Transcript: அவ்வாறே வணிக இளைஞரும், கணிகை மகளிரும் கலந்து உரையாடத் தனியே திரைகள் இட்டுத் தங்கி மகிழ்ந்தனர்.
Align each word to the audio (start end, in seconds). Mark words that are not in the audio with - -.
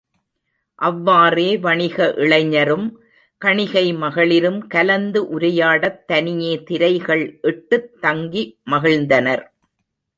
அவ்வாறே 0.79 1.57
வணிக 1.57 2.13
இளைஞரும், 2.15 2.87
கணிகை 3.41 3.85
மகளிரும் 3.97 4.67
கலந்து 4.67 5.21
உரையாடத் 5.29 6.03
தனியே 6.07 6.53
திரைகள் 6.63 7.25
இட்டுத் 7.43 7.91
தங்கி 7.99 8.43
மகிழ்ந்தனர். 8.65 9.45